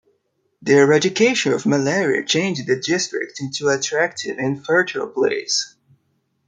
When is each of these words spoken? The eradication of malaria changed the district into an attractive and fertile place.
The 0.63 0.79
eradication 0.79 1.53
of 1.53 1.67
malaria 1.67 2.25
changed 2.25 2.65
the 2.65 2.79
district 2.79 3.39
into 3.39 3.67
an 3.69 3.77
attractive 3.77 4.39
and 4.39 4.65
fertile 4.65 5.05
place. 5.07 5.75